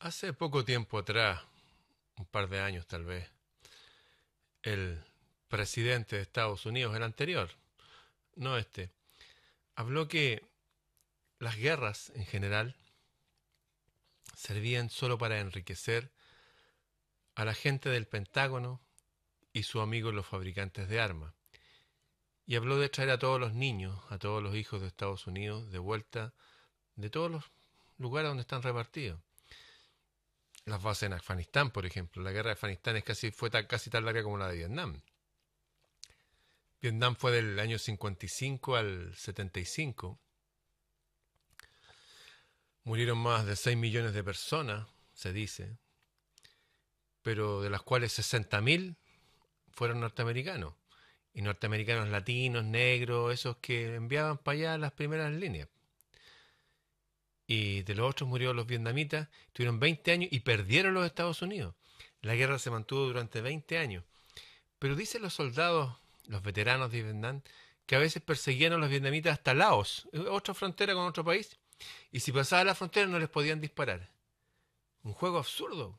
[0.00, 1.42] Hace poco tiempo atrás,
[2.16, 3.30] un par de años tal vez,
[4.62, 5.04] el
[5.46, 7.50] presidente de Estados Unidos, el anterior,
[8.34, 8.90] no este,
[9.74, 10.42] habló que
[11.38, 12.76] las guerras en general
[14.34, 16.10] servían solo para enriquecer
[17.34, 18.80] a la gente del Pentágono
[19.52, 21.34] y sus amigos los fabricantes de armas.
[22.46, 25.70] Y habló de traer a todos los niños, a todos los hijos de Estados Unidos,
[25.70, 26.32] de vuelta
[26.96, 27.44] de todos los
[27.98, 29.20] lugares donde están repartidos.
[30.64, 32.22] Las bases en Afganistán, por ejemplo.
[32.22, 35.00] La guerra de Afganistán es casi, fue casi tan larga como la de Vietnam.
[36.80, 40.18] Vietnam fue del año 55 al 75.
[42.84, 45.76] Murieron más de 6 millones de personas, se dice,
[47.22, 48.96] pero de las cuales 60.000
[49.72, 50.74] fueron norteamericanos.
[51.32, 55.68] Y norteamericanos latinos, negros, esos que enviaban para allá las primeras líneas.
[57.52, 61.74] Y de los otros murieron los vietnamitas, tuvieron 20 años y perdieron los Estados Unidos.
[62.22, 64.04] La guerra se mantuvo durante 20 años.
[64.78, 65.96] Pero dicen los soldados
[66.28, 67.42] los veteranos de Vietnam,
[67.86, 71.58] que a veces perseguían a los vietnamitas hasta Laos, otra frontera con otro país,
[72.12, 74.12] y si pasaba la frontera no les podían disparar.
[75.02, 75.98] Un juego absurdo.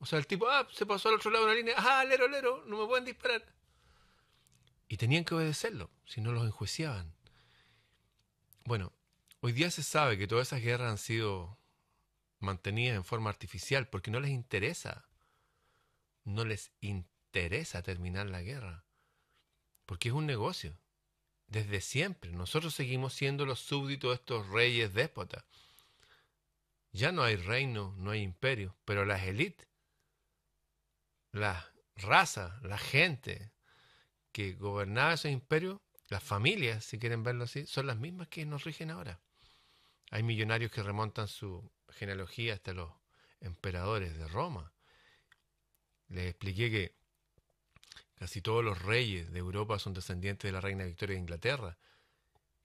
[0.00, 2.26] O sea, el tipo, ah, se pasó al otro lado de una línea, ah, lero,
[2.26, 3.44] lero, no me pueden disparar.
[4.88, 7.14] Y tenían que obedecerlo, si no los enjuiciaban.
[8.64, 8.92] Bueno,
[9.40, 11.58] hoy día se sabe que todas esas guerras han sido
[12.38, 15.04] mantenidas en forma artificial porque no les interesa.
[16.24, 18.84] No les interesa terminar la guerra
[19.88, 20.76] porque es un negocio.
[21.46, 22.30] Desde siempre.
[22.30, 25.44] Nosotros seguimos siendo los súbditos de estos reyes déspotas.
[26.92, 29.66] Ya no hay reino, no hay imperio, pero las élites,
[31.32, 33.50] la raza, la gente
[34.30, 38.64] que gobernaba esos imperios, las familias, si quieren verlo así, son las mismas que nos
[38.64, 39.20] rigen ahora.
[40.10, 42.90] Hay millonarios que remontan su genealogía hasta los
[43.40, 44.72] emperadores de Roma.
[46.08, 46.98] Les expliqué que
[48.18, 51.78] Casi todos los reyes de Europa son descendientes de la reina Victoria de Inglaterra.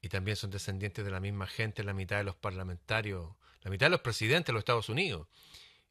[0.00, 3.86] Y también son descendientes de la misma gente la mitad de los parlamentarios, la mitad
[3.86, 5.28] de los presidentes de los Estados Unidos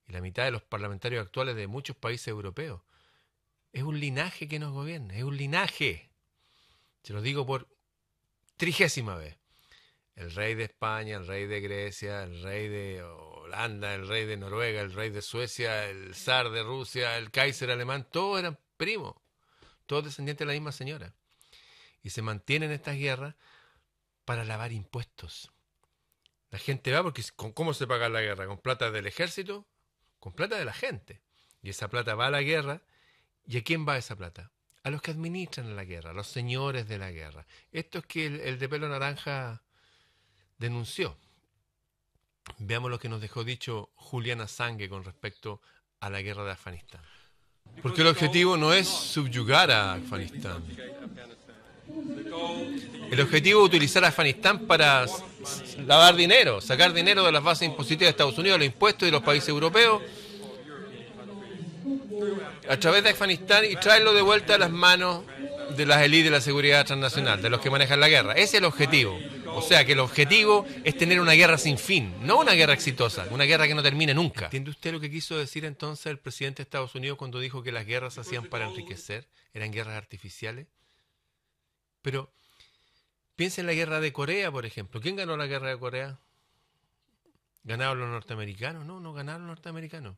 [0.07, 2.81] y la mitad de los parlamentarios actuales de muchos países europeos.
[3.71, 6.09] Es un linaje que nos gobierna, es un linaje.
[7.03, 7.67] Se lo digo por
[8.57, 9.37] trigésima vez.
[10.15, 14.37] El rey de España, el rey de Grecia, el rey de Holanda, el rey de
[14.37, 19.15] Noruega, el rey de Suecia, el zar de Rusia, el Kaiser alemán, todos eran primos
[19.91, 21.13] todos descendientes de la misma señora.
[22.01, 23.35] Y se mantienen estas guerras
[24.23, 25.51] para lavar impuestos.
[26.49, 28.47] La gente va porque ¿con cómo se paga la guerra?
[28.47, 29.67] ¿Con plata del ejército?
[30.17, 31.21] Con plata de la gente.
[31.61, 32.81] Y esa plata va a la guerra.
[33.45, 34.53] ¿Y a quién va esa plata?
[34.83, 37.45] A los que administran la guerra, a los señores de la guerra.
[37.71, 39.61] Esto es que el, de pelo naranja
[40.57, 41.17] denunció.
[42.57, 45.61] Veamos lo que nos dejó dicho Juliana Sangue con respecto
[45.99, 47.01] a la guerra de Afganistán.
[47.81, 50.63] Porque el objetivo no es subyugar a Afganistán.
[53.11, 55.05] El objetivo es utilizar a Afganistán para
[55.85, 59.21] lavar dinero, sacar dinero de las bases impositivas de Estados Unidos, los impuestos de los
[59.21, 60.01] países europeos,
[62.67, 65.23] a través de Afganistán y traerlo de vuelta a las manos
[65.75, 68.33] de las élites de la seguridad transnacional, de los que manejan la guerra.
[68.33, 69.17] Ese es el objetivo.
[69.53, 73.27] O sea que el objetivo es tener una guerra sin fin, no una guerra exitosa,
[73.31, 74.45] una guerra que no termine nunca.
[74.45, 77.71] ¿Entiende usted lo que quiso decir entonces el presidente de Estados Unidos cuando dijo que
[77.71, 80.67] las guerras se hacían para enriquecer, eran guerras artificiales?
[82.01, 82.31] Pero
[83.35, 85.01] piensa en la guerra de Corea, por ejemplo.
[85.01, 86.19] ¿Quién ganó la guerra de Corea?
[87.63, 88.85] ¿Ganaron los norteamericanos?
[88.85, 90.15] No, no ganaron los norteamericanos.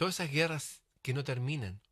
[0.00, 1.82] Todas esas guerras que no terminan.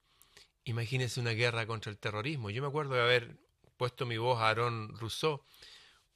[0.65, 2.49] Imagínense una guerra contra el terrorismo.
[2.49, 3.37] Yo me acuerdo de haber
[3.77, 5.45] puesto mi voz a Aaron Rousseau,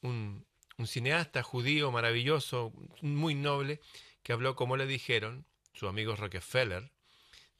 [0.01, 0.43] un,
[0.87, 3.79] cineasta judío maravilloso, muy noble,
[4.23, 5.45] que habló como le dijeron
[5.75, 6.91] sus amigos Rockefeller,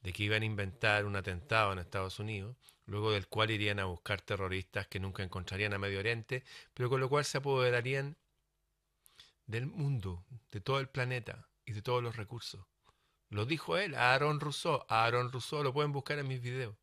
[0.02, 2.56] de que iban a inventar un atentado en Estados Unidos,
[2.86, 6.42] luego del cual irían a buscar terroristas que nunca encontrarían a Medio Oriente,
[6.74, 8.16] pero con lo cual se apoderarían
[9.46, 12.66] del mundo, de todo el planeta y de todos los recursos.
[13.30, 14.84] Lo dijo él, Aaron Rousseau.
[14.88, 16.76] Aaron Rousseau lo pueden buscar en mis videos.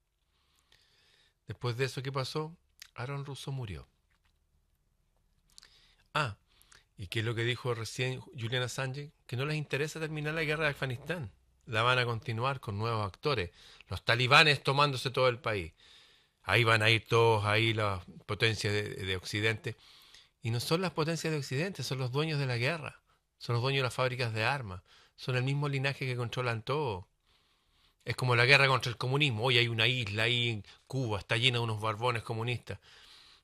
[1.48, 2.56] Después de eso, ¿qué pasó?
[2.96, 3.88] Aaron Russo murió.
[6.14, 6.38] Ah,
[6.98, 9.12] ¿y qué es lo que dijo recién Julian Assange?
[9.28, 11.32] Que no les interesa terminar la guerra de Afganistán.
[11.66, 13.52] La van a continuar con nuevos actores.
[13.88, 15.74] Los talibanes tomándose todo el país.
[16.44, 19.76] Ahí van a ir todos, ahí las potencias de, de Occidente.
[20.42, 23.02] Y no son las potencias de Occidente, son los dueños de la guerra.
[23.38, 24.82] Son los dueños de las fábricas de armas.
[25.16, 27.08] Son el mismo linaje que controlan todo.
[28.04, 29.46] Es como la guerra contra el comunismo.
[29.46, 32.80] Hoy hay una isla ahí en Cuba, está llena de unos barbones comunistas.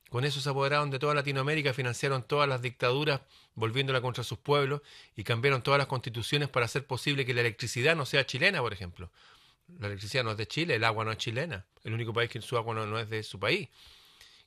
[0.08, 3.20] Con eso se apoderaron de toda Latinoamérica, financiaron todas las dictaduras,
[3.54, 4.80] volviéndola contra sus pueblos,
[5.14, 8.72] y cambiaron todas las constituciones para hacer posible que la electricidad no sea chilena, por
[8.72, 9.10] ejemplo.
[9.78, 11.66] La electricidad no es de Chile, el agua no es chilena.
[11.84, 13.68] El único país que su agua no, es de su país.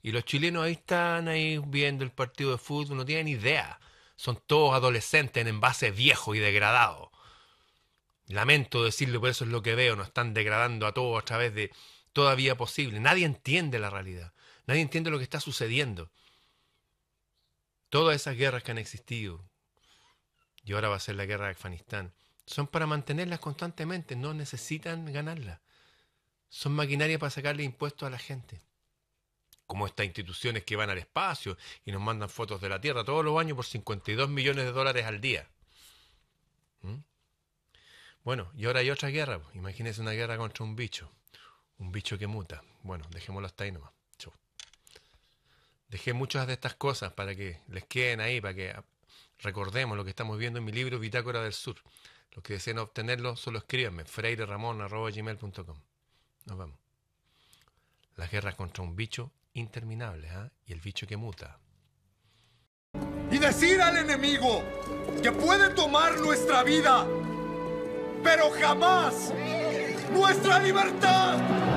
[0.02, 3.80] Y los chilenos ahí están ahí viendo el partido de fútbol, no tienen idea.
[4.16, 7.10] Son todos adolescentes en envases viejos y degradados.
[8.32, 9.96] Lamento decirlo, pero eso es lo que veo.
[9.96, 11.72] Nos están degradando a todos a través de
[12.14, 13.00] toda vía posible.
[13.00, 14.34] Nadie entiende la realidad.
[14.68, 16.12] Nadie entiende lo que está sucediendo.
[17.90, 19.44] Todas esas guerras que han existido,
[20.64, 22.14] y ahora va a ser la guerra de Afganistán,
[22.46, 25.60] son para mantenerlas constantemente, no necesitan ganarlas.
[26.50, 28.62] Son maquinaria para sacarle impuestos a la gente.
[29.66, 33.24] Como estas instituciones que van al espacio y nos mandan fotos de la Tierra todos
[33.24, 35.50] los años por 52 millones de dólares al día.
[36.82, 36.96] ¿Mm?
[38.24, 39.42] Bueno, y ahora hay otra guerra.
[39.54, 41.10] Imagínense una guerra contra un bicho.
[41.80, 42.64] Un bicho que muta.
[42.84, 43.92] Bueno, dejémoslo hasta ahí nomás.
[45.92, 48.74] Dejé muchas de estas cosas para que les queden ahí, para que
[49.40, 51.76] recordemos lo que estamos viendo en mi libro Bitácora del Sur.
[52.32, 55.82] Los que deseen obtenerlo, solo escríbanme, freireramon.gmail.com.
[56.46, 56.80] Nos vemos.
[58.16, 60.50] Las guerras contra un bicho interminable, ¿ah?
[60.66, 61.60] Y el bicho que muta.
[63.30, 64.64] Y decir al enemigo
[65.22, 67.06] que puede tomar nuestra vida,
[68.24, 69.34] pero jamás
[70.14, 71.71] nuestra libertad.